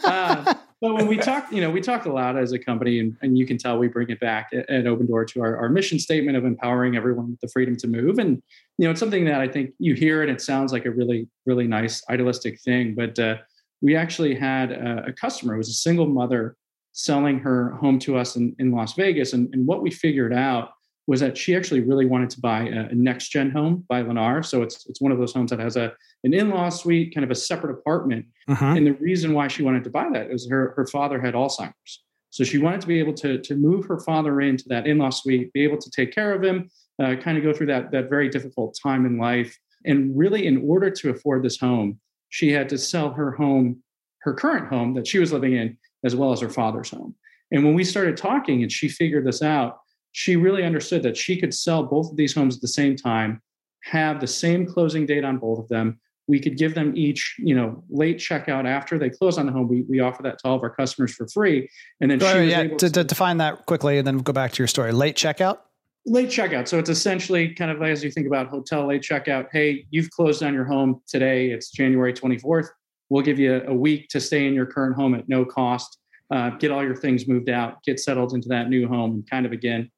[0.04, 3.16] uh, but when we talk, you know, we talk a lot as a company, and,
[3.22, 6.00] and you can tell we bring it back at, at Opendoor to our, our mission
[6.00, 8.18] statement of empowering everyone with the freedom to move.
[8.18, 8.42] And
[8.78, 11.28] you know, it's something that I think you hear and it sounds like a really
[11.46, 13.38] really nice idealistic thing, but uh,
[13.82, 16.56] we actually had a, a customer who was a single mother
[16.94, 20.72] selling her home to us in, in Las Vegas, and, and what we figured out
[21.10, 24.46] was that she actually really wanted to buy a, next gen home by Lennar.
[24.46, 25.92] So it's it's one of those homes that has a
[26.24, 28.28] an in law suite, kind of a separate apartment.
[28.48, 28.76] Uh-huh.
[28.78, 32.04] And the reason why she wanted to buy that is her her father had Alzheimer's.
[32.30, 35.10] So she wanted to be able to to move her father into that in law
[35.10, 36.70] suite, be able to take care of him,
[37.02, 39.58] uh, kind of go through that that very difficult time in life.
[39.86, 43.82] And really, in order to afford this home, she had to sell her home,
[44.20, 47.16] her current home that she was living in, as well as her father's home.
[47.52, 49.80] And when we started talking, and she figured this out
[50.12, 53.42] she really understood that she could sell both of these homes at the same time,
[53.84, 56.00] have the same closing date on both of them.
[56.28, 59.68] We could give them each, you know, late checkout after they close on the home.
[59.68, 61.68] We, we offer that to all of our customers for free.
[62.02, 64.68] And then she yeah, to, to define that quickly and then go back to your
[64.68, 64.92] story.
[64.92, 65.60] Late checkout?
[66.06, 66.68] late checkout.
[66.68, 69.48] So it's essentially kind of as you think about hotel late checkout.
[69.52, 71.52] Hey, you've closed on your home today.
[71.52, 72.68] It's January 24th.
[73.10, 75.98] We'll give you a week to stay in your current home at no cost.
[76.32, 79.48] Uh, get all your things moved out, get settled into that new home, and kind
[79.48, 79.90] of again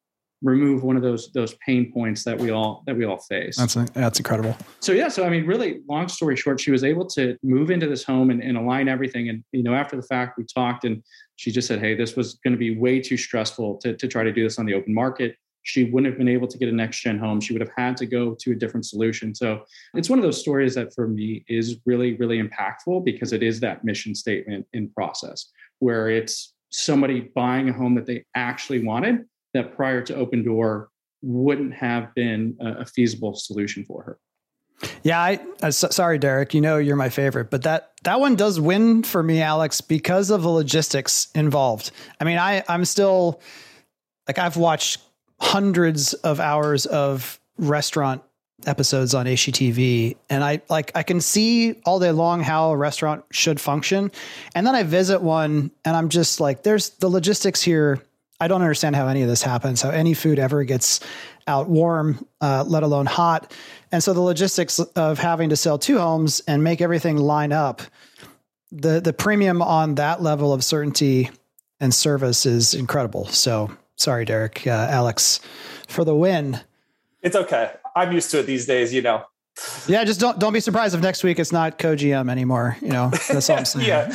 [0.42, 3.56] remove one of those those pain points that we all that we all face.
[3.56, 4.56] That's that's incredible.
[4.80, 7.86] So yeah, so I mean, really, long story short, she was able to move into
[7.86, 9.28] this home and, and align everything.
[9.28, 11.02] And you know, after the fact, we talked, and
[11.36, 14.24] she just said, "Hey, this was going to be way too stressful to to try
[14.24, 16.72] to do this on the open market." She wouldn't have been able to get a
[16.72, 17.40] next gen home.
[17.40, 19.32] She would have had to go to a different solution.
[19.32, 19.62] So
[19.94, 23.60] it's one of those stories that for me is really, really impactful because it is
[23.60, 29.24] that mission statement in process where it's somebody buying a home that they actually wanted
[29.54, 30.86] that prior to Opendoor
[31.22, 34.18] wouldn't have been a, feasible solution for her.
[35.04, 36.54] Yeah, I uh, sorry, Derek.
[36.54, 40.30] You know you're my favorite, but that that one does win for me, Alex, because
[40.30, 41.92] of the logistics involved.
[42.20, 43.40] I mean, I I'm still
[44.26, 45.00] like I've watched
[45.40, 48.22] hundreds of hours of restaurant
[48.66, 53.24] episodes on HGTV, and I like I can see all day long how a restaurant
[53.30, 54.10] should function,
[54.56, 58.02] and then I visit one, and I'm just like, there's the logistics here
[58.42, 60.98] I don't understand how any of this happens, how any food ever gets
[61.46, 63.54] out warm, uh, let alone hot.
[63.92, 67.82] And so the logistics of having to sell two homes and make everything line up,
[68.72, 71.30] the the premium on that level of certainty
[71.78, 73.26] and service is incredible.
[73.26, 75.38] So sorry, Derek, uh, Alex,
[75.86, 76.58] for the win.
[77.20, 77.70] It's okay.
[77.94, 79.24] I'm used to it these days, you know.
[79.86, 82.76] Yeah, just don't don't be surprised if next week it's not CoGM anymore.
[82.82, 83.86] You know, that's all I'm saying.
[83.86, 84.06] yeah,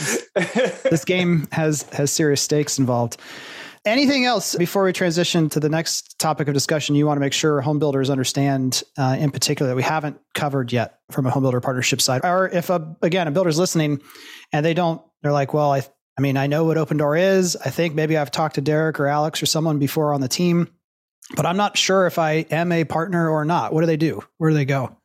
[0.90, 3.22] this game has has serious stakes involved.
[3.88, 7.32] Anything else before we transition to the next topic of discussion you want to make
[7.32, 11.44] sure home builders understand uh, in particular that we haven't covered yet from a home
[11.44, 12.20] builder partnership side?
[12.26, 14.02] Or if, a, again, a builder's listening
[14.52, 15.84] and they don't, they're like, well, I,
[16.18, 17.56] I mean, I know what Opendoor is.
[17.56, 20.68] I think maybe I've talked to Derek or Alex or someone before on the team,
[21.38, 23.72] but I'm not sure if I am a partner or not.
[23.72, 24.22] What do they do?
[24.38, 24.98] Where do they go?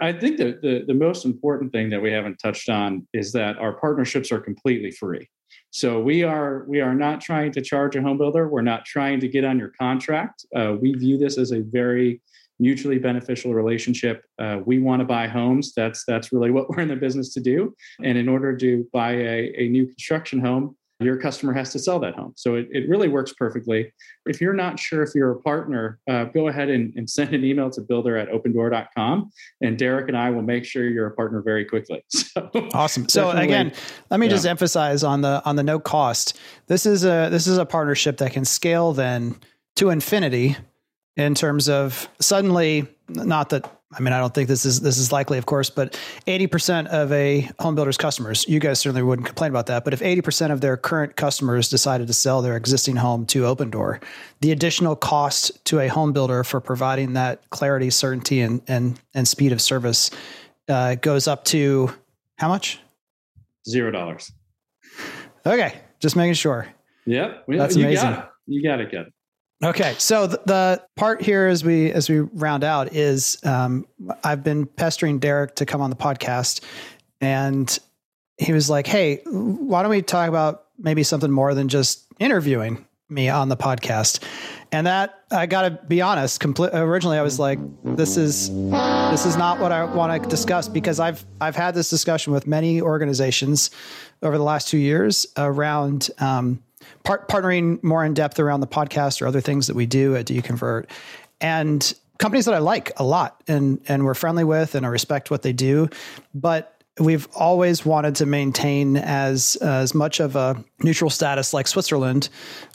[0.00, 3.56] I think that the, the most important thing that we haven't touched on is that
[3.58, 5.28] our partnerships are completely free.
[5.76, 8.48] So we are we are not trying to charge a home builder.
[8.48, 10.46] We're not trying to get on your contract.
[10.56, 12.22] Uh, we view this as a very
[12.58, 14.24] mutually beneficial relationship.
[14.38, 15.74] Uh, we want to buy homes.
[15.74, 17.74] That's that's really what we're in the business to do.
[18.02, 21.98] And in order to buy a, a new construction home, your customer has to sell
[22.00, 22.32] that home.
[22.36, 23.92] So it, it really works perfectly.
[24.24, 27.44] If you're not sure if you're a partner, uh, go ahead and, and, send an
[27.44, 29.30] email to builder at opendoor.com
[29.60, 32.04] and Derek and I will make sure you're a partner very quickly.
[32.36, 33.08] So awesome.
[33.08, 33.72] So again,
[34.10, 34.32] let me yeah.
[34.32, 36.38] just emphasize on the on the no cost.
[36.66, 39.36] This is a this is a partnership that can scale then
[39.76, 40.56] to infinity
[41.16, 45.12] in terms of suddenly not that I mean, I don't think this is this is
[45.12, 49.50] likely, of course, but 80% of a home builder's customers, you guys certainly wouldn't complain
[49.50, 49.84] about that.
[49.84, 54.02] But if 80% of their current customers decided to sell their existing home to Opendoor,
[54.40, 59.28] the additional cost to a home builder for providing that clarity, certainty, and and and
[59.28, 60.10] speed of service
[60.68, 61.94] uh, goes up to
[62.38, 62.80] how much?
[63.68, 64.32] Zero dollars.
[65.46, 66.66] Okay, just making sure.
[67.06, 68.10] Yep, that's you amazing.
[68.10, 68.30] Got it.
[68.48, 69.12] You got it, good.
[69.64, 73.86] Okay, so the, the, part here as we as we round out is um,
[74.22, 76.62] I've been pestering Derek to come on the podcast,
[77.22, 77.78] and
[78.36, 82.84] he was like, "Hey, why don't we talk about maybe something more than just interviewing
[83.08, 84.22] me on the podcast?"
[84.72, 86.38] And that I got to be honest.
[86.38, 90.68] Compl- originally, I was like, "This is this is not what I want to discuss,"
[90.68, 93.70] because I've I've had this discussion with many organizations
[94.22, 96.10] over the last two years around.
[96.18, 96.62] Um,
[97.06, 100.26] part, partnering more in depth around the podcast or other things that we do at
[100.26, 100.90] Do You Convert.
[101.40, 105.30] and companies that I like a lot and and we're friendly with and I respect
[105.30, 105.88] what they do,
[106.34, 112.28] but we've always wanted to maintain as as much of a neutral status like Switzerland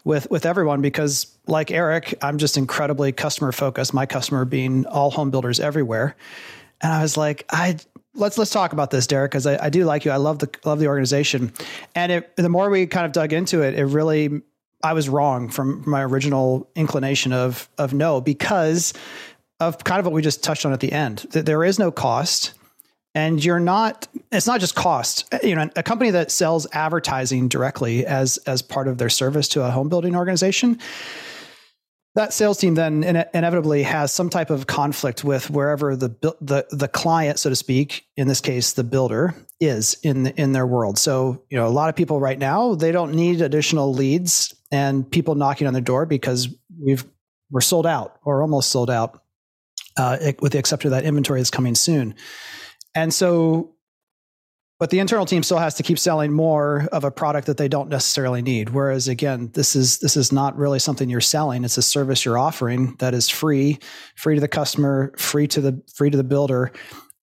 [0.03, 3.93] with with everyone because like Eric, I'm just incredibly customer focused.
[3.93, 6.15] My customer being all home builders everywhere,
[6.81, 7.77] and I was like, I
[8.15, 10.11] let's let's talk about this, Derek, because I, I do like you.
[10.11, 11.53] I love the love the organization,
[11.95, 14.41] and it, the more we kind of dug into it, it really
[14.83, 18.93] I was wrong from my original inclination of of no because
[19.59, 21.19] of kind of what we just touched on at the end.
[21.31, 22.53] That there is no cost
[23.13, 28.05] and you're not it's not just cost you know a company that sells advertising directly
[28.05, 30.79] as as part of their service to a home building organization
[32.15, 36.09] that sales team then inevitably has some type of conflict with wherever the
[36.41, 40.51] the the client so to speak in this case the builder is in the, in
[40.53, 40.97] their world.
[40.97, 45.09] So you know a lot of people right now they don't need additional leads and
[45.09, 47.05] people knocking on their door because we've
[47.51, 49.21] we're sold out or almost sold out
[49.97, 52.15] uh, with the exception of that inventory that's coming soon.
[52.95, 53.75] And so,
[54.81, 57.67] but the internal team still has to keep selling more of a product that they
[57.67, 58.71] don't necessarily need.
[58.71, 61.63] Whereas again, this is this is not really something you're selling.
[61.63, 63.77] It's a service you're offering that is free,
[64.15, 66.71] free to the customer, free to the free to the builder.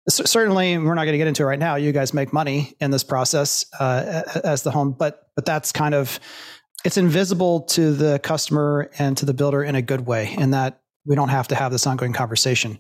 [0.09, 1.75] certainly, we're not going to get into it right now.
[1.75, 5.97] You guys make money in this process uh, as the home, but but that's kind
[5.97, 6.21] of
[6.85, 10.81] it's invisible to the customer and to the builder in a good way, in that
[11.07, 12.79] we don't have to have this ongoing conversation.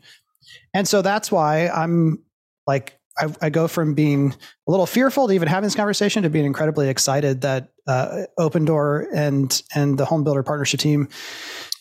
[0.72, 2.22] And so that's why I'm
[2.68, 4.34] like I, I, go from being
[4.66, 9.06] a little fearful to even having this conversation to being incredibly excited that uh, Opendoor
[9.14, 11.08] and and the home builder partnership team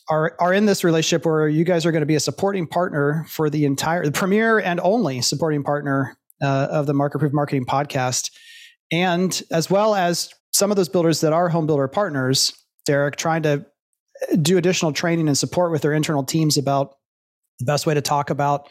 [0.10, 3.26] are are in this relationship where you guys are going to be a supporting partner
[3.30, 7.66] for the entire the premier and only supporting partner uh, of the Market Proof Marketing
[7.66, 8.32] podcast,
[8.92, 12.54] and as well as some of those builders that are home builder partners,
[12.86, 13.66] Derek, trying to
[14.42, 16.96] do additional training and support with their internal teams about
[17.60, 18.70] the best way to talk about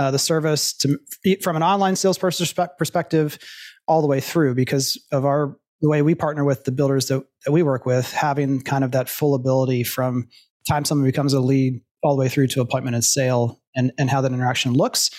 [0.00, 0.98] uh, the service to
[1.42, 2.46] from an online salesperson
[2.78, 3.38] perspective
[3.86, 7.22] all the way through because of our the way we partner with the builders that,
[7.44, 10.26] that we work with having kind of that full ability from
[10.68, 14.08] time someone becomes a lead all the way through to appointment and sale and, and
[14.08, 15.10] how that interaction looks.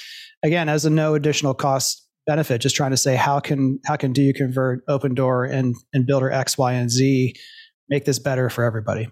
[0.41, 4.13] Again as a no additional cost benefit just trying to say how can how can
[4.13, 7.36] do you convert Opendoor and and builder x y and z
[7.88, 9.10] make this better for everybody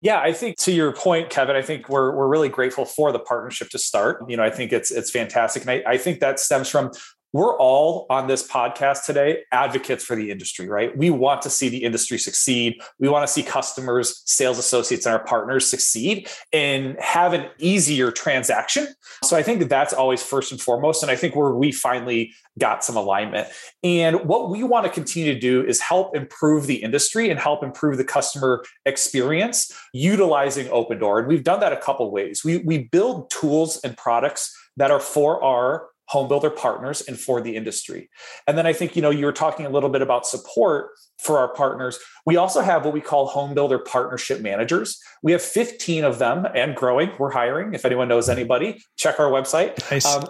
[0.00, 3.18] yeah, I think to your point, Kevin, I think we're we're really grateful for the
[3.18, 4.22] partnership to start.
[4.28, 5.62] You know, I think it's it's fantastic.
[5.62, 6.92] And I, I think that stems from
[7.32, 10.96] we're all on this podcast today advocates for the industry, right?
[10.96, 12.80] We want to see the industry succeed.
[12.98, 18.10] We want to see customers, sales associates, and our partners succeed and have an easier
[18.10, 18.88] transaction.
[19.24, 21.02] So I think that that's always first and foremost.
[21.02, 23.48] And I think where we finally got some alignment.
[23.82, 27.62] And what we want to continue to do is help improve the industry and help
[27.62, 31.20] improve the customer experience utilizing Opendoor.
[31.20, 32.42] And we've done that a couple ways.
[32.42, 37.40] We, we build tools and products that are for our home builder partners and for
[37.40, 38.08] the industry.
[38.46, 41.38] And then I think, you know, you were talking a little bit about support for
[41.38, 41.98] our partners.
[42.24, 44.98] We also have what we call home builder partnership managers.
[45.22, 47.10] We have 15 of them and growing.
[47.18, 47.74] We're hiring.
[47.74, 49.78] If anyone knows anybody, check our website.
[49.90, 50.06] Nice.
[50.06, 50.24] Um,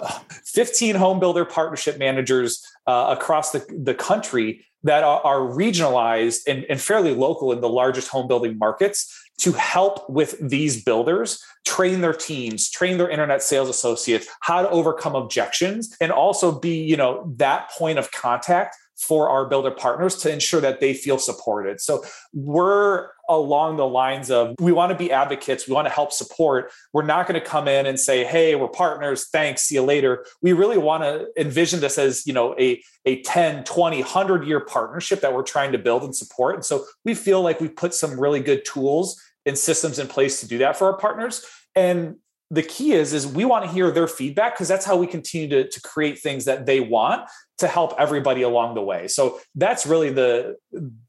[0.47, 6.65] 15 home builder partnership managers uh, across the, the country that are, are regionalized and,
[6.69, 12.01] and fairly local in the largest home building markets to help with these builders train
[12.01, 16.97] their teams train their internet sales associates how to overcome objections and also be you
[16.97, 21.81] know that point of contact for our builder partners to ensure that they feel supported.
[21.81, 26.13] So we're along the lines of we want to be advocates we want to help
[26.13, 26.73] support.
[26.93, 30.25] We're not going to come in and say hey we're partners thanks see you later.
[30.43, 34.61] We really want to envision this as you know a, a 10 20 100 year
[34.61, 36.57] partnership that we're trying to build and support.
[36.57, 40.41] And so we feel like we put some really good tools and systems in place
[40.41, 41.45] to do that for our partners.
[41.75, 42.17] And
[42.51, 45.49] the key is is we want to hear their feedback because that's how we continue
[45.49, 49.09] to, to create things that they want to help everybody along the way.
[49.09, 50.57] So that's really the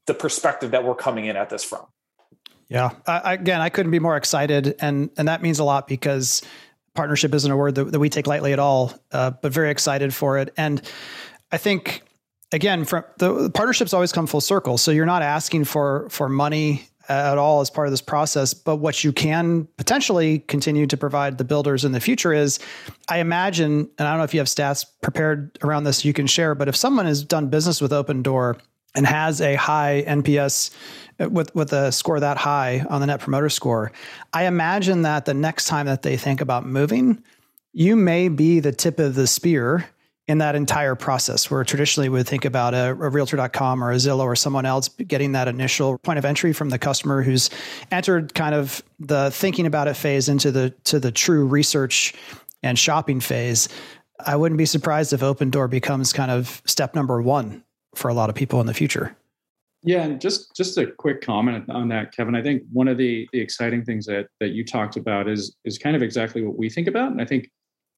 [0.06, 1.86] the perspective that we're coming in at this from.
[2.68, 6.40] Yeah I, again i couldn't be more excited and and that means a lot because
[6.94, 10.14] partnership isn't a word that, that we take lightly at all uh, but very excited
[10.14, 10.52] for it.
[10.56, 10.80] And
[11.50, 12.02] i think
[12.52, 16.28] again from the, the partnerships always come full circle so you're not asking for for
[16.28, 18.54] money at all as part of this process.
[18.54, 22.60] But what you can potentially continue to provide the builders in the future is,
[23.08, 26.26] I imagine, and I don't know if you have stats prepared around this you can
[26.26, 28.58] share, but if someone has done business with Opendoor
[28.94, 30.70] and has a high NPS
[31.18, 33.92] uh, with with a score that high on the Net Promoter Score,
[34.32, 37.22] I imagine that the next time that they think about moving,
[37.72, 39.86] you may be the tip of the spear
[40.30, 43.96] in that entire process where traditionally we would think about a, a, realtor.com or a
[43.96, 47.50] Zillow or someone else getting that initial point of entry from the customer who's
[47.90, 52.14] entered kind of the thinking about it phase into the to the true research
[52.62, 53.68] and shopping phase.
[54.24, 57.64] I wouldn't be surprised if Opendoor becomes kind of step number one
[57.96, 59.16] for a lot of people in the future.
[59.82, 62.36] Yeah, and just just a quick comment on that, Kevin.
[62.36, 65.76] I think one of the the exciting things that that you talked about is is
[65.76, 67.50] kind of exactly what we think about, and I think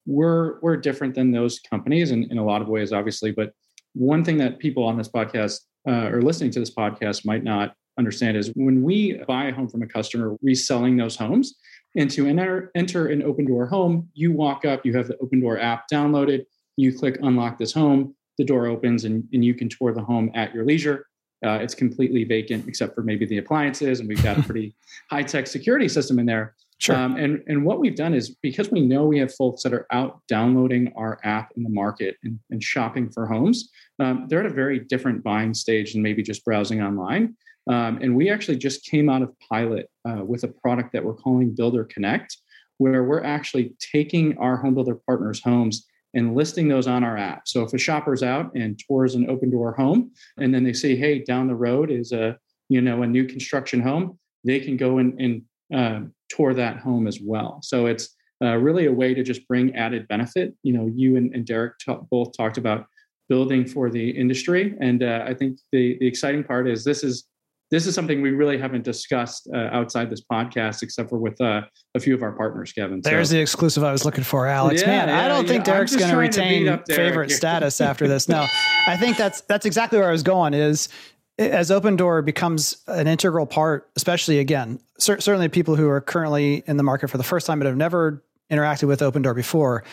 [0.05, 3.31] we're we're different than those companies in, in a lot of ways, obviously.
[3.31, 3.53] But
[3.93, 7.75] one thing that people on this podcast uh, or listening to this podcast might not
[7.97, 11.55] understand is when we buy a home from a customer, reselling those homes,
[11.95, 15.85] and to enter enter an Opendoor home, you walk up, you have the Opendoor app
[15.91, 16.45] downloaded,
[16.77, 20.31] you click unlock this home, the door opens, and, and you can tour the home
[20.33, 21.07] at your leisure.
[21.45, 24.73] Uh, it's completely vacant except for maybe the appliances, and we've got a pretty
[25.09, 26.55] high tech security system in there.
[26.83, 26.97] Sure.
[26.97, 29.87] Um, and and what we've done is because we know we have folks that are
[29.91, 33.69] out downloading our app in the market and, and shopping for homes,
[33.99, 37.37] um, they're at a very different buying stage than maybe just browsing online.
[37.69, 41.13] Um, and we actually just came out of pilot uh, with a product that we're
[41.13, 42.35] calling Builder Connect,
[42.79, 47.47] where we're actually taking our home builder partners' homes and listing those on our app.
[47.47, 51.19] So if a shopper's out and tours an Opendoor home, and then they say, "Hey,
[51.19, 55.17] down the road is a you know a new construction home," they can go and,
[55.21, 56.01] and uh,
[56.35, 57.59] tour that home as well.
[57.63, 60.53] So it's uh, really a way to just bring added benefit.
[60.63, 62.85] You know, you and, and Derek t- both talked about
[63.29, 67.25] building for the industry, and uh, I think the the exciting part is this is
[67.73, 71.61] this is something we really haven't discussed uh, outside this podcast, except for with uh,
[71.95, 73.01] a few of our partners, Kevin.
[73.01, 74.81] There's so, the exclusive I was looking for, Alex.
[74.81, 78.29] Yeah, Man, yeah, I don't yeah, think Derek's going to retain favorite status after this.
[78.29, 78.45] No,
[78.87, 80.53] I think that's that's exactly where I was going.
[80.53, 80.89] Is
[81.37, 86.77] as Opendoor becomes an integral part, especially again, cer- certainly people who are currently in
[86.77, 89.83] the market for the first time but have never interacted with Opendoor before,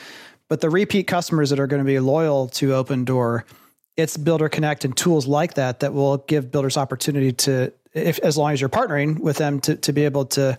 [0.48, 3.44] but the repeat customers that are going to be loyal to Opendoor,
[3.96, 8.36] it's Builder Connect and tools like that that will give builders opportunity to, if as
[8.36, 10.58] long as you're partnering with them, to to be able to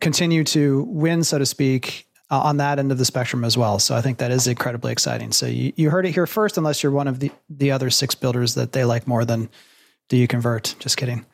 [0.00, 3.78] continue to win, so to speak, uh, on that end of the spectrum as well.
[3.78, 5.32] So I think that is incredibly exciting.
[5.32, 8.14] So you, you heard it here first, unless you're one of the the other six
[8.14, 9.48] builders that they like more than
[10.08, 10.74] do you convert?
[10.78, 11.24] Just kidding.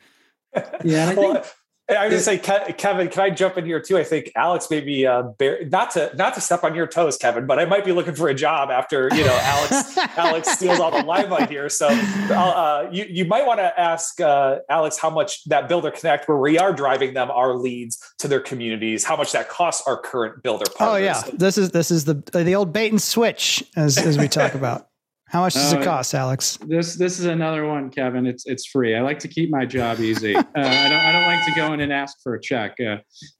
[0.83, 1.17] Yeah, I think.
[1.17, 1.45] Well,
[1.87, 3.95] I was going to say, Kevin, can I jump in here too?
[3.95, 7.45] I think Alex maybe uh, bear, not to not to step on your toes, Kevin,
[7.45, 10.89] but I might be looking for a job after you know Alex Alex steals all
[10.89, 11.69] the limelight here.
[11.69, 16.27] So uh, you you might want to ask uh, Alex how much that Builder Connect,
[16.27, 19.97] where we are driving them our leads to their communities, how much that costs our
[19.97, 21.17] current builder partners.
[21.23, 24.27] Oh yeah, this is this is the the old bait and switch as as we
[24.27, 24.89] talk about.
[25.27, 26.57] How much does uh, it cost, Alex?
[26.67, 28.27] This this is another one, Kevin.
[28.27, 28.95] It's it's free.
[28.95, 30.35] I like to keep my job easy.
[30.35, 32.75] uh, I don't I don't like to go in and ask for a check.
[32.79, 32.97] Uh,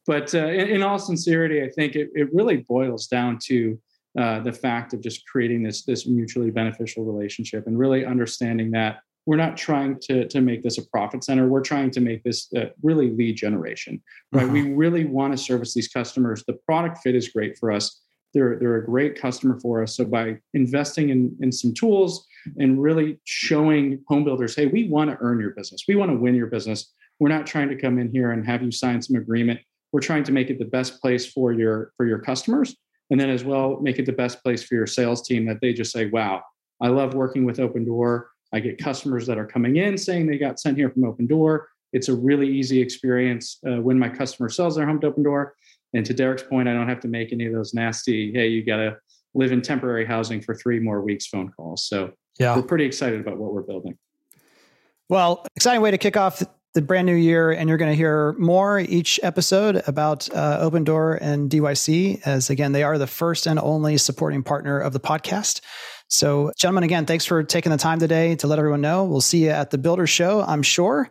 [0.08, 3.80] but uh, in, in, all sincerity, I think it, it really boils down to
[4.20, 8.98] uh, the fact of just creating this this mutually beneficial relationship and really understanding that
[9.28, 11.48] we're not trying to to make this a profit center.
[11.48, 14.02] We're trying to make this uh, really lead generation.
[14.32, 14.46] Right?
[14.46, 14.54] Uh-huh.
[14.54, 16.44] We really want to service these customers.
[16.48, 18.02] The product fit is great for us
[18.36, 19.96] they're, they're a great customer for us.
[19.96, 22.28] So by investing in, in some tools
[22.58, 25.86] and really showing home builders, hey, we want to earn your business.
[25.88, 26.94] We want to win your business.
[27.20, 29.62] We're not trying to come in here and have you sign some agreement.
[29.94, 32.76] We're trying to make it the best place for your for your customers.
[33.10, 35.72] And then as well, make it the best place for your sales team that they
[35.72, 36.44] just say, wow,
[36.82, 38.26] I love working with Opendoor.
[38.52, 41.66] I get customers that are coming in saying they got sent here from Opendoor.
[41.94, 45.52] It's a really easy experience uh, when my customer sells their home to Opendoor.
[45.94, 48.66] And to Derek's point, I don't have to make any of those nasty, hey, you
[48.66, 48.98] got to
[49.34, 51.88] live in temporary housing for three more weeks phone calls.
[51.88, 52.56] So yeah.
[52.56, 53.98] we're pretty excited about what we're building.
[55.10, 57.52] Well, exciting way to kick off the brand new year.
[57.52, 62.72] And you're going to hear more each episode about uh, Opendoor and DYC, as again,
[62.74, 65.62] they are the first and only supporting partner of the podcast.
[66.08, 69.06] So, gentlemen, again, thanks for taking the time today to let everyone know.
[69.06, 71.10] We'll see you at the Builder Show, I'm sure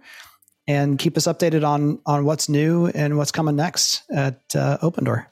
[0.66, 5.26] and keep us updated on on what's new and what's coming next at uh, Opendoor.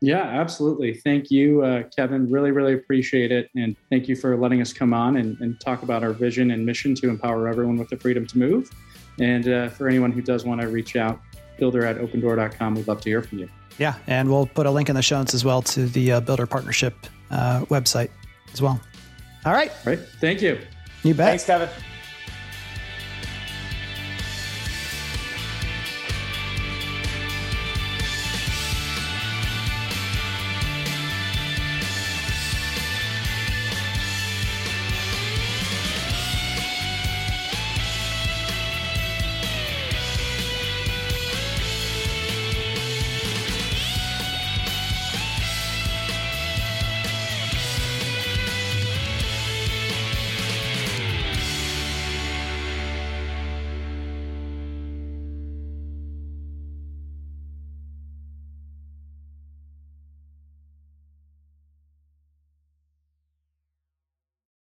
[0.00, 0.94] Yeah, absolutely.
[0.94, 2.30] Thank you, uh, Kevin.
[2.30, 3.50] Really, really appreciate it.
[3.56, 6.64] And thank you for letting us come on and, and, talk about our vision and
[6.64, 8.70] mission to empower everyone with the freedom to move.
[9.18, 11.20] And uh, for anyone who does want to reach out,
[11.58, 12.76] builder at opendoor.com.
[12.76, 13.48] We'd love to hear from you.
[13.78, 13.94] Yeah.
[14.06, 16.46] And we'll put a link in the show notes as well to the uh, Builder
[16.46, 16.94] Partnership
[17.30, 18.10] uh, website
[18.52, 18.80] as well.
[19.44, 19.70] All right.
[19.70, 20.00] All right.
[20.20, 20.60] Thank you.
[21.02, 21.28] You bet.
[21.28, 21.68] Thanks, Kevin.